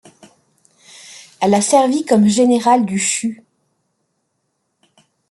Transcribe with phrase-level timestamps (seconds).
[1.41, 3.43] Elle a servi comme général du Shu.